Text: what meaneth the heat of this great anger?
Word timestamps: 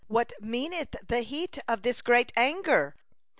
what 0.07 0.33
meaneth 0.41 0.95
the 1.07 1.19
heat 1.19 1.59
of 1.67 1.83
this 1.83 2.01
great 2.01 2.33
anger? 2.35 2.95